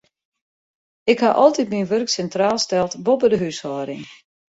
[1.11, 4.03] Ik ha altyd myn wurk sintraal steld, boppe de húshâlding.